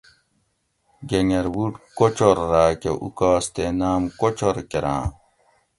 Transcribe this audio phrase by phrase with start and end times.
[1.09, 5.03] گۤنگربُوٹ کوچور راۤکہ اُوکاس تے نام کوچور کۤراں